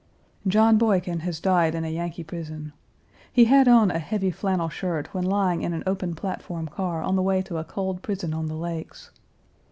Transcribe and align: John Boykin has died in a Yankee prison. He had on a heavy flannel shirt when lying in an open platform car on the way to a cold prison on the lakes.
John 0.47 0.79
Boykin 0.79 1.19
has 1.19 1.39
died 1.39 1.75
in 1.75 1.85
a 1.85 1.91
Yankee 1.93 2.23
prison. 2.23 2.73
He 3.31 3.45
had 3.45 3.67
on 3.67 3.91
a 3.91 3.99
heavy 3.99 4.31
flannel 4.31 4.67
shirt 4.67 5.13
when 5.13 5.23
lying 5.23 5.61
in 5.61 5.73
an 5.73 5.83
open 5.85 6.15
platform 6.15 6.65
car 6.67 7.03
on 7.03 7.15
the 7.15 7.21
way 7.21 7.43
to 7.43 7.59
a 7.59 7.63
cold 7.63 8.01
prison 8.01 8.33
on 8.33 8.47
the 8.47 8.55
lakes. 8.57 9.11